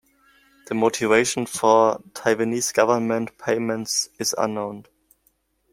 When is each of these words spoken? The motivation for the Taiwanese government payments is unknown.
The 0.65 0.73
motivation 0.73 1.45
for 1.45 1.99
the 1.99 2.09
Taiwanese 2.13 2.73
government 2.73 3.37
payments 3.37 4.09
is 4.17 4.33
unknown. 4.35 4.87